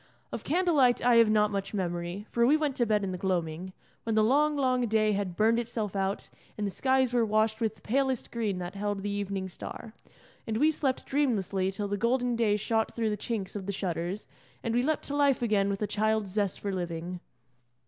Of 0.31 0.43
candle 0.43 0.73
light 0.73 1.05
I 1.05 1.17
have 1.17 1.29
not 1.29 1.51
much 1.51 1.75
memory, 1.75 2.25
for 2.31 2.43
we 2.47 2.57
went 2.57 2.75
to 2.77 2.87
bed 2.87 3.03
in 3.03 3.11
the 3.11 3.19
gloaming, 3.19 3.71
when 4.01 4.15
the 4.15 4.23
long, 4.23 4.55
long 4.55 4.87
day 4.87 5.11
had 5.11 5.35
burned 5.35 5.59
itself 5.59 5.95
out 5.95 6.27
and 6.57 6.65
the 6.65 6.71
skies 6.71 7.13
were 7.13 7.23
washed 7.23 7.61
with 7.61 7.83
palest 7.83 8.31
green 8.31 8.57
that 8.57 8.73
held 8.73 9.03
the 9.03 9.11
evening 9.11 9.47
star; 9.47 9.93
and 10.47 10.57
we 10.57 10.71
slept 10.71 11.05
dreamlessly 11.05 11.71
till 11.71 11.87
the 11.87 11.97
golden 11.97 12.35
day 12.35 12.57
shot 12.57 12.95
through 12.95 13.11
the 13.11 13.15
chinks 13.15 13.55
of 13.55 13.67
the 13.67 13.71
shutters, 13.71 14.27
and 14.63 14.73
we 14.73 14.81
leapt 14.81 15.03
to 15.05 15.15
life 15.15 15.43
again 15.43 15.69
with 15.69 15.83
a 15.83 15.87
child's 15.87 16.31
zest 16.31 16.59
for 16.59 16.71
living. 16.73 17.19